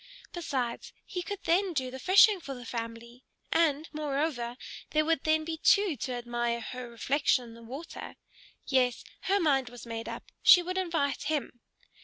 [0.33, 4.57] Besides, he could then do the fishing for the family; and, moreover,
[4.89, 8.15] there would then be two to admire her reflection in the water.
[8.65, 10.31] Yes; her mind was made up.
[10.41, 11.59] She would invite him.